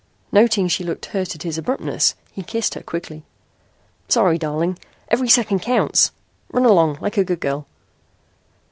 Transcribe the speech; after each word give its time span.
Noting 0.31 0.67
she 0.67 0.83
looked 0.83 1.05
hurt 1.13 1.35
at 1.35 1.43
his 1.43 1.59
abruptness, 1.59 2.15
he 2.31 2.41
kissed 2.41 2.73
her 2.73 2.81
quickly. 2.81 3.23
"Sorry, 4.07 4.39
darling. 4.39 4.79
Every 5.09 5.29
second 5.29 5.59
counts. 5.59 6.11
Run 6.51 6.65
along, 6.65 6.97
like 7.01 7.17
a 7.19 7.23
good 7.23 7.39
girl." 7.39 7.67